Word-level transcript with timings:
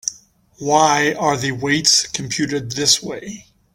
Why 0.57 1.13
are 1.13 1.37
the 1.37 1.51
weights 1.51 2.07
computed 2.07 2.71
this 2.71 3.03
way? 3.03 3.45